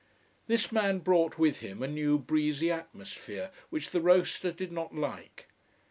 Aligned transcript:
This 0.47 0.71
man 0.71 0.97
brought 0.97 1.37
with 1.37 1.59
him 1.59 1.83
a 1.83 1.87
new 1.87 2.17
breezy 2.17 2.71
atmosphere, 2.71 3.51
which 3.69 3.91
the 3.91 4.01
roaster 4.01 4.51
did 4.51 4.71
not 4.71 4.95
like. 4.95 5.45